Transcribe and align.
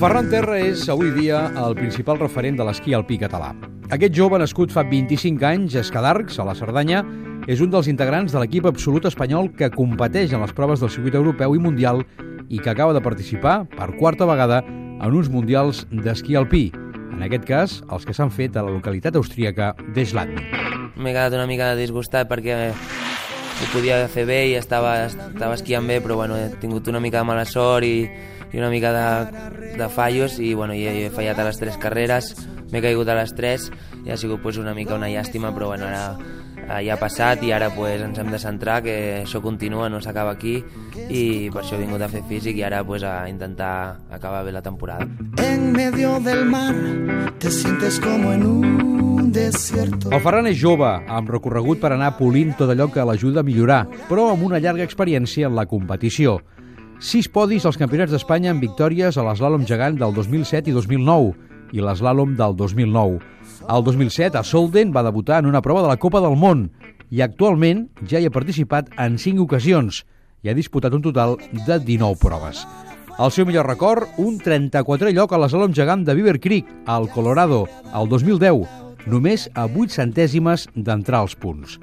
Ferran 0.00 0.30
Terra 0.32 0.54
és 0.56 0.86
avui 0.88 1.10
dia 1.12 1.42
el 1.60 1.74
principal 1.76 2.16
referent 2.16 2.56
de 2.56 2.64
l'esquí 2.64 2.94
alpí 2.96 3.18
català. 3.20 3.50
Aquest 3.92 4.14
jove, 4.16 4.38
nascut 4.40 4.72
fa 4.72 4.80
25 4.88 5.44
anys 5.44 5.74
a 5.76 5.82
Escadarcs, 5.84 6.38
a 6.40 6.46
la 6.48 6.54
Cerdanya, 6.56 7.02
és 7.44 7.60
un 7.60 7.68
dels 7.68 7.90
integrants 7.92 8.32
de 8.32 8.40
l'equip 8.40 8.64
absolut 8.70 9.04
espanyol 9.10 9.50
que 9.58 9.68
competeix 9.74 10.32
en 10.32 10.40
les 10.40 10.54
proves 10.56 10.80
del 10.80 10.88
circuit 10.88 11.18
europeu 11.20 11.52
i 11.52 11.60
mundial 11.60 12.00
i 12.48 12.62
que 12.62 12.72
acaba 12.72 12.96
de 12.96 13.04
participar, 13.04 13.66
per 13.74 13.90
quarta 13.98 14.24
vegada, 14.24 14.62
en 14.64 15.18
uns 15.20 15.28
mundials 15.28 15.84
d'esquí 15.92 16.38
alpí, 16.40 16.70
en 17.12 17.20
aquest 17.28 17.44
cas, 17.44 17.76
els 17.92 18.08
que 18.08 18.16
s'han 18.16 18.32
fet 18.32 18.56
a 18.56 18.64
la 18.64 18.72
localitat 18.72 19.20
austríaca 19.20 19.74
d'Eschladming. 19.92 20.48
M'he 20.96 21.12
quedat 21.12 21.36
una 21.36 21.44
mica 21.50 21.74
disgustat 21.76 22.32
perquè 22.32 22.70
ho 23.60 23.70
podia 23.74 24.00
fer 24.08 24.24
bé 24.28 24.40
i 24.50 24.56
estava, 24.58 24.94
estava 25.06 25.54
esquiant 25.54 25.86
bé, 25.86 26.00
però 26.00 26.16
bueno, 26.16 26.38
he 26.38 26.48
tingut 26.62 26.88
una 26.88 27.00
mica 27.00 27.20
de 27.20 27.28
mala 27.28 27.44
sort 27.44 27.84
i, 27.84 28.08
i 28.52 28.58
una 28.58 28.70
mica 28.72 28.92
de, 28.94 29.76
de 29.78 29.88
fallos 29.92 30.38
i 30.40 30.54
bueno, 30.54 30.74
he, 30.74 31.06
he 31.06 31.10
fallat 31.14 31.38
a 31.38 31.46
les 31.50 31.60
tres 31.60 31.76
carreres, 31.80 32.34
m'he 32.72 32.82
caigut 32.82 33.08
a 33.08 33.18
les 33.20 33.34
tres 33.36 33.70
i 34.04 34.10
ha 34.10 34.16
sigut 34.16 34.42
pues, 34.42 34.58
una 34.58 34.74
mica 34.74 34.96
una 34.96 35.10
llàstima, 35.12 35.52
però 35.54 35.74
bueno, 35.74 35.90
ara 35.90 36.16
ja 36.78 36.94
ha 36.94 37.00
passat 37.00 37.42
i 37.42 37.50
ara 37.52 37.70
pues, 37.74 38.00
ens 38.02 38.18
hem 38.22 38.30
de 38.30 38.38
centrar 38.38 38.80
que 38.84 38.96
això 39.24 39.42
continua, 39.42 39.88
no 39.90 40.00
s'acaba 40.00 40.36
aquí 40.36 40.60
i 41.08 41.50
per 41.50 41.64
això 41.64 41.76
he 41.76 41.82
vingut 41.82 42.02
a 42.02 42.10
fer 42.12 42.22
físic 42.28 42.60
i 42.60 42.66
ara 42.66 42.84
pues, 42.86 43.02
a 43.02 43.28
intentar 43.28 43.98
acabar 44.10 44.44
bé 44.44 44.52
la 44.52 44.62
temporada. 44.62 45.08
En 45.42 45.72
medio 45.72 46.18
del 46.20 46.44
mar 46.46 46.74
te 47.38 47.50
sientes 47.50 47.98
como 48.00 48.32
en 48.32 48.46
un. 48.46 48.89
El 49.30 50.22
Ferran 50.24 50.48
és 50.50 50.56
jove, 50.58 50.88
amb 51.06 51.28
recorregut 51.30 51.78
per 51.78 51.92
anar 51.94 52.16
polint 52.18 52.50
tot 52.58 52.72
allò 52.72 52.88
que 52.90 53.04
l'ajuda 53.06 53.44
a 53.44 53.46
millorar, 53.46 53.84
però 54.08 54.24
amb 54.32 54.42
una 54.48 54.58
llarga 54.58 54.82
experiència 54.82 55.46
en 55.46 55.54
la 55.54 55.68
competició. 55.70 56.40
Sis 56.98 57.28
podis 57.30 57.62
als 57.68 57.78
campionats 57.78 58.10
d'Espanya 58.10 58.50
amb 58.50 58.64
victòries 58.66 59.14
a 59.14 59.26
l'eslàlom 59.28 59.68
gegant 59.68 60.00
del 60.00 60.16
2007 60.16 60.72
i 60.72 60.74
2009 60.74 61.76
i 61.78 61.84
l'eslàlom 61.84 62.34
del 62.40 62.58
2009. 62.58 63.20
El 63.70 63.86
2007, 63.86 64.40
a 64.40 64.42
Solden, 64.42 64.90
va 64.90 65.06
debutar 65.06 65.38
en 65.38 65.46
una 65.52 65.62
prova 65.62 65.86
de 65.86 65.92
la 65.92 66.00
Copa 66.02 66.18
del 66.24 66.34
Món 66.34 66.66
i 67.10 67.22
actualment 67.22 67.86
ja 68.02 68.18
hi 68.18 68.26
ha 68.26 68.34
participat 68.34 68.90
en 68.98 69.14
cinc 69.18 69.38
ocasions 69.46 70.02
i 70.42 70.50
ha 70.50 70.58
disputat 70.58 70.96
un 70.96 71.06
total 71.06 71.38
de 71.68 71.78
19 71.78 72.18
proves. 72.18 72.66
El 73.20 73.30
seu 73.30 73.44
millor 73.44 73.66
record, 73.68 74.10
un 74.18 74.38
34è 74.40 75.14
lloc 75.14 75.34
a 75.36 75.38
l'eslàlom 75.38 75.74
gegant 75.76 76.06
de 76.06 76.14
Beaver 76.16 76.38
Creek, 76.40 76.68
al 76.88 77.10
Colorado, 77.12 77.66
el 77.94 78.08
2010, 78.08 78.79
només 79.06 79.48
a 79.54 79.66
8 79.68 79.96
centèsimes 79.96 80.66
d'entrar 80.74 81.22
als 81.24 81.36
punts. 81.38 81.78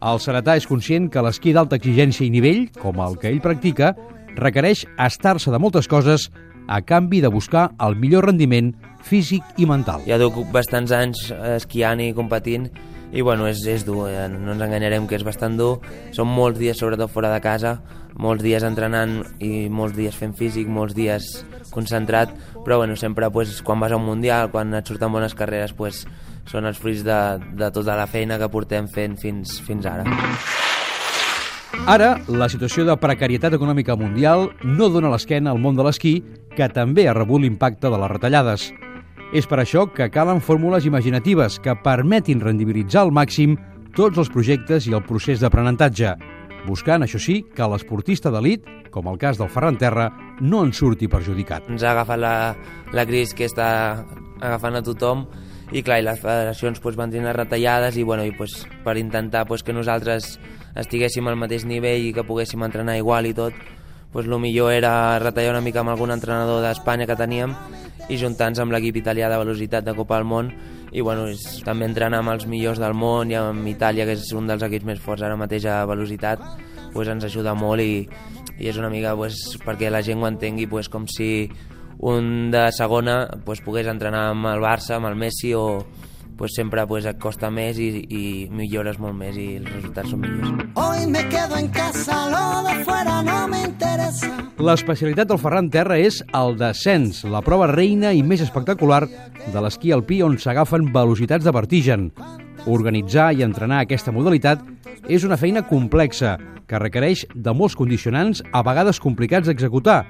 El 0.00 0.20
Seretà 0.22 0.54
és 0.56 0.66
conscient 0.68 1.10
que 1.12 1.22
l'esquí 1.24 1.52
d'alta 1.52 1.76
exigència 1.76 2.24
i 2.26 2.30
nivell, 2.32 2.68
com 2.80 3.00
el 3.04 3.18
que 3.20 3.28
ell 3.28 3.42
practica, 3.44 3.94
requereix 4.36 4.86
estar-se 4.96 5.50
de 5.52 5.58
moltes 5.60 5.88
coses 5.90 6.30
a 6.70 6.80
canvi 6.86 7.20
de 7.20 7.28
buscar 7.28 7.70
el 7.82 7.96
millor 7.98 8.28
rendiment 8.30 8.70
físic 9.02 9.42
i 9.58 9.66
mental. 9.66 10.04
Ja 10.06 10.20
duc 10.20 10.38
bastants 10.54 10.94
anys 10.94 11.28
esquiant 11.56 12.00
i 12.00 12.12
competint 12.16 12.68
i 13.12 13.22
bueno, 13.22 13.48
és, 13.50 13.64
és 13.66 13.84
dur, 13.86 14.04
eh? 14.10 14.28
no 14.30 14.54
ens 14.54 14.62
enganyarem 14.62 15.08
que 15.10 15.18
és 15.18 15.24
bastant 15.26 15.56
dur. 15.58 15.80
Són 16.14 16.30
molts 16.30 16.60
dies, 16.60 16.78
sobretot 16.78 17.10
fora 17.10 17.32
de 17.32 17.40
casa, 17.42 17.76
molts 18.20 18.44
dies 18.44 18.64
entrenant 18.66 19.20
i 19.42 19.68
molts 19.72 19.96
dies 19.96 20.16
fent 20.16 20.34
físic, 20.38 20.68
molts 20.70 20.94
dies 20.94 21.30
concentrat, 21.74 22.32
però 22.64 22.80
bueno, 22.82 22.96
sempre 22.96 23.30
pues, 23.30 23.60
quan 23.62 23.80
vas 23.80 23.92
a 23.92 23.98
un 23.98 24.06
mundial, 24.06 24.50
quan 24.50 24.74
et 24.74 24.86
surten 24.86 25.12
bones 25.12 25.34
carreres, 25.34 25.74
pues, 25.74 26.04
són 26.50 26.66
els 26.66 26.78
fruits 26.78 27.04
de, 27.06 27.20
de 27.58 27.70
tota 27.74 27.96
la 27.98 28.08
feina 28.10 28.38
que 28.38 28.50
portem 28.50 28.88
fent 28.90 29.16
fins, 29.20 29.58
fins 29.66 29.86
ara. 29.86 30.06
Ara, 31.86 32.12
la 32.28 32.48
situació 32.50 32.84
de 32.84 32.96
precarietat 33.00 33.54
econòmica 33.56 33.96
mundial 33.96 34.50
no 34.66 34.90
dona 34.90 35.12
l'esquena 35.12 35.54
al 35.54 35.62
món 35.62 35.78
de 35.78 35.86
l'esquí, 35.86 36.18
que 36.56 36.68
també 36.68 37.06
ha 37.08 37.16
rebut 37.16 37.42
l'impacte 37.42 37.88
de 37.88 37.98
les 37.98 38.10
retallades. 38.10 38.70
És 39.30 39.46
per 39.46 39.60
això 39.62 39.84
que 39.94 40.08
calen 40.10 40.40
fórmules 40.42 40.88
imaginatives 40.88 41.60
que 41.62 41.76
permetin 41.84 42.40
rendibilitzar 42.42 43.04
al 43.04 43.12
màxim 43.14 43.52
tots 43.94 44.18
els 44.18 44.30
projectes 44.30 44.88
i 44.88 44.94
el 44.96 45.04
procés 45.06 45.38
d'aprenentatge, 45.38 46.16
buscant, 46.66 47.04
això 47.06 47.20
sí, 47.22 47.36
que 47.54 47.68
l'esportista 47.70 48.32
d'elit, 48.34 48.66
com 48.90 49.06
el 49.06 49.20
cas 49.22 49.38
del 49.38 49.52
Ferran 49.54 49.78
Terra, 49.78 50.08
no 50.42 50.64
en 50.66 50.72
surti 50.74 51.06
perjudicat. 51.06 51.68
Ens 51.70 51.84
ha 51.86 51.92
agafat 51.92 52.18
la, 52.18 52.32
la 52.90 53.04
crisi 53.06 53.38
que 53.38 53.46
està 53.46 53.68
agafant 54.40 54.80
a 54.80 54.82
tothom 54.82 55.22
i 55.70 55.84
clar, 55.86 56.00
i 56.02 56.06
les 56.08 56.18
federacions 56.18 56.82
pues, 56.82 56.98
van 56.98 57.14
tenir 57.14 57.30
retallades 57.36 58.00
i, 58.00 58.02
bueno, 58.02 58.26
i 58.26 58.34
pues, 58.34 58.64
per 58.82 58.96
intentar 58.98 59.44
pues, 59.46 59.62
que 59.62 59.76
nosaltres 59.76 60.40
estiguéssim 60.74 61.30
al 61.30 61.38
mateix 61.38 61.68
nivell 61.70 62.08
i 62.08 62.10
que 62.16 62.26
poguéssim 62.26 62.66
entrenar 62.66 62.98
igual 62.98 63.30
i 63.30 63.36
tot, 63.38 63.54
pues, 64.10 64.26
el 64.26 64.42
millor 64.42 64.74
era 64.74 65.20
retallar 65.22 65.54
una 65.54 65.62
mica 65.62 65.84
amb 65.84 65.94
algun 65.94 66.10
entrenador 66.18 66.64
d'Espanya 66.66 67.06
que 67.06 67.14
teníem 67.14 67.54
i 68.10 68.18
juntar-nos 68.18 68.60
amb 68.62 68.74
l'equip 68.74 68.98
italià 68.98 69.30
de 69.30 69.38
velocitat 69.38 69.86
de 69.86 69.94
Copa 69.94 70.18
del 70.18 70.26
Món 70.26 70.50
i 70.90 71.02
bueno, 71.06 71.28
és, 71.30 71.44
també 71.64 71.86
entrenar 71.86 72.20
amb 72.20 72.34
els 72.34 72.46
millors 72.50 72.80
del 72.82 72.96
món 72.98 73.30
i 73.30 73.38
amb 73.38 73.66
Itàlia, 73.70 74.06
que 74.08 74.16
és 74.18 74.32
un 74.34 74.50
dels 74.50 74.64
equips 74.66 74.88
més 74.88 75.02
forts 75.02 75.22
ara 75.22 75.38
mateix 75.38 75.68
a 75.70 75.84
velocitat, 75.86 76.42
pues, 76.92 77.08
ens 77.08 77.26
ajuda 77.28 77.54
molt 77.54 77.84
i, 77.84 78.02
i 78.58 78.70
és 78.70 78.78
una 78.80 78.90
mica 78.90 79.14
pues, 79.16 79.38
perquè 79.64 79.90
la 79.90 80.02
gent 80.02 80.22
ho 80.22 80.28
entengui 80.28 80.66
pues, 80.70 80.90
com 80.90 81.06
si 81.06 81.48
un 82.00 82.50
de 82.50 82.66
segona 82.74 83.22
pues, 83.44 83.62
pogués 83.62 83.86
entrenar 83.86 84.30
amb 84.32 84.50
el 84.50 84.62
Barça, 84.64 84.96
amb 84.98 85.10
el 85.12 85.18
Messi 85.20 85.54
o 85.54 85.84
pues, 86.36 86.56
sempre 86.56 86.86
pues, 86.90 87.06
costa 87.20 87.50
més 87.54 87.78
i, 87.78 87.90
i 88.08 88.24
millores 88.50 88.98
molt 88.98 89.14
més 89.14 89.38
i 89.38 89.50
els 89.60 89.70
resultats 89.70 90.10
són 90.10 90.24
millors. 90.24 90.68
Hoy 90.74 91.06
me 91.06 91.26
quedo 91.28 91.56
en 91.56 91.68
casa, 91.68 92.24
lo 92.32 92.46
de 92.68 92.84
fuera 92.84 93.22
no 93.22 93.46
me 93.48 93.62
interesa. 93.62 94.39
L'especialitat 94.60 95.30
del 95.30 95.38
Ferran 95.40 95.70
Terra 95.72 95.96
és 95.96 96.18
el 96.36 96.58
descens, 96.60 97.22
la 97.24 97.40
prova 97.40 97.64
reina 97.70 98.10
i 98.12 98.20
més 98.20 98.42
espectacular 98.44 99.06
de 99.08 99.62
l'esquí 99.64 99.88
alpí 99.96 100.18
on 100.20 100.36
s'agafen 100.36 100.90
velocitats 100.92 101.46
de 101.46 101.54
vertigen. 101.56 102.10
Organitzar 102.68 103.30
i 103.32 103.40
entrenar 103.46 103.78
aquesta 103.80 104.12
modalitat 104.12 104.60
és 105.08 105.24
una 105.24 105.40
feina 105.40 105.64
complexa 105.64 106.36
que 106.68 106.82
requereix 106.82 107.24
de 107.32 107.56
molts 107.56 107.78
condicionants 107.78 108.44
a 108.52 108.60
vegades 108.66 109.00
complicats 109.00 109.48
d'executar, 109.48 110.02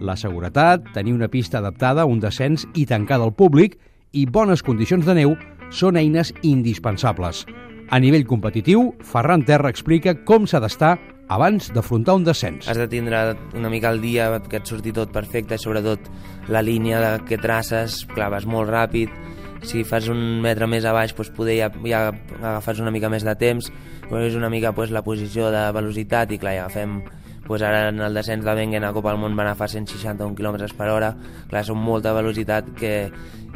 la 0.00 0.16
seguretat, 0.20 0.92
tenir 0.92 1.14
una 1.16 1.32
pista 1.32 1.58
adaptada, 1.64 2.04
un 2.04 2.20
descens 2.20 2.66
i 2.74 2.84
tancada 2.84 3.24
al 3.24 3.32
públic 3.32 3.78
i 4.12 4.26
bones 4.28 4.62
condicions 4.62 5.08
de 5.08 5.16
neu 5.16 5.36
són 5.72 5.96
eines 5.96 6.34
indispensables. 6.44 7.46
A 7.88 8.00
nivell 8.02 8.26
competitiu, 8.28 8.90
Ferran 9.00 9.46
Terra 9.48 9.70
explica 9.72 10.18
com 10.28 10.44
s'ha 10.44 10.60
d'estar 10.60 10.98
abans 11.28 11.72
d'afrontar 11.74 12.14
un 12.14 12.24
descens. 12.24 12.68
Has 12.68 12.78
de 12.78 12.86
tindre 12.88 13.36
una 13.54 13.70
mica 13.70 13.90
el 13.90 14.00
dia 14.00 14.28
que 14.48 14.60
et 14.60 14.68
surti 14.68 14.92
tot 14.94 15.12
perfecte, 15.14 15.58
sobretot 15.58 16.06
la 16.48 16.62
línia 16.62 17.18
que 17.26 17.38
traces, 17.38 18.04
clar, 18.14 18.30
vas 18.30 18.46
molt 18.46 18.70
ràpid, 18.70 19.10
si 19.66 19.82
fas 19.84 20.06
un 20.12 20.40
metre 20.42 20.68
més 20.70 20.84
a 20.86 20.92
baix 20.94 21.14
doncs 21.16 21.32
poder 21.34 21.56
ja, 21.58 21.70
ja 21.88 22.00
agafes 22.38 22.80
una 22.82 22.92
mica 22.94 23.10
més 23.10 23.24
de 23.26 23.34
temps, 23.34 23.70
però 24.06 24.22
és 24.22 24.36
una 24.38 24.50
mica 24.52 24.72
doncs, 24.72 24.92
la 24.94 25.02
posició 25.02 25.50
de 25.50 25.64
velocitat 25.74 26.30
i 26.30 26.38
clar, 26.38 26.54
ja 26.54 26.66
agafem 26.66 27.00
pues 27.46 27.62
ara 27.62 27.88
en 27.92 28.00
el 28.02 28.14
descens 28.14 28.44
de 28.44 28.54
Wengen 28.58 28.84
a 28.84 28.92
Copa 28.92 29.12
del 29.12 29.20
Món 29.22 29.36
van 29.38 29.46
agafar 29.46 29.68
161 29.70 30.34
km 30.34 30.66
per 30.74 30.90
hora, 30.90 31.12
clar, 31.50 31.62
són 31.66 31.78
molta 31.78 32.14
velocitat 32.14 32.72
que, 32.78 32.94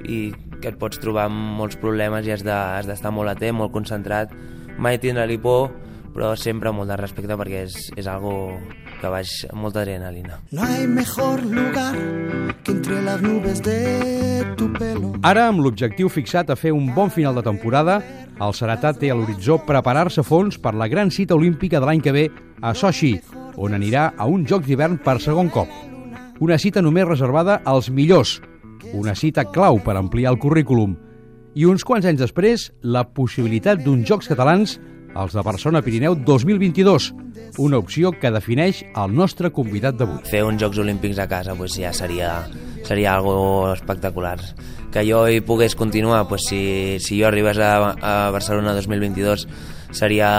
i 0.06 0.30
que 0.60 0.70
et 0.70 0.78
pots 0.78 1.00
trobar 1.02 1.26
amb 1.26 1.58
molts 1.58 1.78
problemes 1.78 2.26
i 2.26 2.34
has 2.34 2.44
d'estar 2.46 3.10
de, 3.10 3.14
molt 3.16 3.34
atent, 3.34 3.56
molt 3.58 3.74
concentrat, 3.74 4.34
mai 4.78 4.98
tindre-li 5.02 5.38
por, 5.42 5.72
però 6.14 6.34
sempre 6.36 6.72
molt 6.74 6.90
de 6.90 6.96
respecte 6.98 7.36
perquè 7.38 7.64
és, 7.66 7.76
és 7.98 8.08
algo 8.10 8.52
que 9.00 9.10
vaig 9.10 9.30
amb 9.50 9.62
molta 9.64 9.82
adrenalina. 9.82 10.40
No 10.52 10.64
hay 10.64 10.86
mejor 10.86 11.42
lugar 11.44 11.94
que 12.64 12.72
entre 12.72 13.02
las 13.02 13.22
nubes 13.22 13.62
de 13.62 14.44
tu 14.56 14.70
pelo. 14.72 15.14
Ara, 15.22 15.46
amb 15.48 15.62
l'objectiu 15.64 16.10
fixat 16.12 16.50
a 16.50 16.56
fer 16.58 16.72
un 16.76 16.90
bon 16.94 17.10
final 17.10 17.36
de 17.38 17.44
temporada, 17.46 18.00
el 18.40 18.56
Seratà 18.56 18.92
té 18.96 19.10
a 19.10 19.16
l'horitzó 19.16 19.60
preparar-se 19.66 20.22
a 20.22 20.26
fons 20.26 20.58
per 20.58 20.74
la 20.74 20.88
gran 20.88 21.10
cita 21.10 21.36
olímpica 21.36 21.80
de 21.80 21.86
l'any 21.86 22.02
que 22.04 22.14
ve 22.16 22.26
a 22.60 22.74
Sochi, 22.74 23.14
on 23.56 23.76
anirà 23.76 24.10
a 24.16 24.26
un 24.26 24.46
Jocs 24.48 24.66
d'hivern 24.66 24.98
per 25.04 25.18
segon 25.20 25.50
cop. 25.52 25.68
Una 26.40 26.56
cita 26.58 26.80
només 26.80 27.08
reservada 27.08 27.60
als 27.68 27.90
millors, 27.92 28.40
una 28.96 29.14
cita 29.14 29.44
clau 29.44 29.80
per 29.84 29.96
ampliar 29.96 30.32
el 30.32 30.40
currículum, 30.40 30.96
i 31.54 31.66
uns 31.66 31.82
quants 31.84 32.06
anys 32.06 32.22
després, 32.22 32.70
la 32.80 33.02
possibilitat 33.16 33.82
d'uns 33.84 34.06
Jocs 34.08 34.30
catalans, 34.30 34.78
els 35.18 35.34
de 35.34 35.42
Barcelona 35.42 35.82
Pirineu 35.82 36.14
2022, 36.14 37.10
una 37.58 37.78
opció 37.80 38.12
que 38.12 38.30
defineix 38.30 38.84
el 38.94 39.14
nostre 39.16 39.50
convidat 39.54 39.98
d'avui. 39.98 40.20
Fer 40.30 40.44
uns 40.46 40.60
Jocs 40.62 40.80
Olímpics 40.82 41.18
a 41.18 41.28
casa 41.30 41.56
pues, 41.58 41.76
ja 41.80 41.92
seria, 41.96 42.46
seria 42.86 43.14
algo 43.16 43.72
espectacular. 43.72 44.38
Que 44.90 45.04
jo 45.06 45.24
hi 45.30 45.42
pogués 45.46 45.76
continuar, 45.78 46.26
pues, 46.28 46.46
si, 46.50 46.98
si 47.02 47.20
jo 47.20 47.28
arribés 47.28 47.58
a, 47.58 47.74
a 47.94 48.14
Barcelona 48.34 48.74
2022, 48.74 49.46
seria 49.94 50.30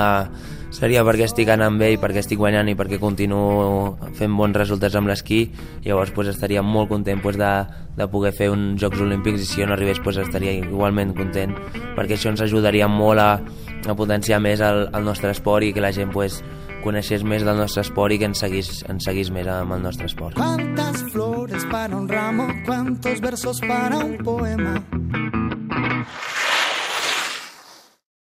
seria 0.72 1.04
perquè 1.04 1.28
estic 1.28 1.52
anant 1.52 1.78
bé 1.80 1.92
i 1.94 2.00
perquè 2.00 2.24
estic 2.24 2.40
guanyant 2.40 2.72
i 2.72 2.76
perquè 2.80 3.00
continuo 3.00 3.98
fent 4.18 4.34
bons 4.38 4.56
resultats 4.56 4.96
amb 4.96 5.12
l'esquí 5.12 5.44
llavors 5.86 6.14
pues, 6.16 6.32
estaria 6.32 6.64
molt 6.64 6.90
content 6.90 7.22
pues, 7.22 7.38
de, 7.40 7.52
de 7.98 8.08
poder 8.12 8.32
fer 8.38 8.50
uns 8.54 8.80
Jocs 8.82 9.04
Olímpics 9.04 9.44
i 9.44 9.50
si 9.50 9.62
jo 9.62 9.68
no 9.68 9.76
arribés 9.76 10.00
pues, 10.04 10.18
estaria 10.24 10.56
igualment 10.58 11.14
content 11.18 11.54
perquè 11.98 12.16
això 12.16 12.32
ens 12.32 12.44
ajudaria 12.48 12.88
molt 12.88 13.20
a, 13.20 13.32
a 13.86 13.98
potenciar 14.00 14.40
més 14.40 14.64
el, 14.64 14.88
el 14.96 15.08
nostre 15.08 15.36
esport 15.36 15.68
i 15.68 15.74
que 15.76 15.84
la 15.84 15.94
gent 15.96 16.14
pues, 16.16 16.40
coneixés 16.82 17.24
més 17.28 17.46
del 17.46 17.60
nostre 17.60 17.84
esport 17.86 18.16
i 18.16 18.20
que 18.22 18.28
ens 18.32 18.42
seguís, 18.42 18.72
ens 18.90 19.06
seguís 19.06 19.30
més 19.34 19.48
amb 19.52 19.76
el 19.78 19.84
nostre 19.86 20.10
esport. 20.10 20.40
Cuántas 20.40 21.04
flores 21.14 21.68
para 21.72 21.96
un 21.96 22.10
ramo, 22.10 22.48
cuántos 22.66 23.22
versos 23.22 23.62
para 23.62 24.00
un 24.00 24.18
poema. 24.18 24.80